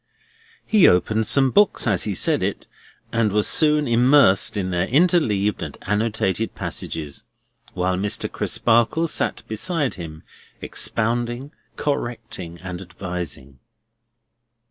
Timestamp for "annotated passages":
5.83-7.23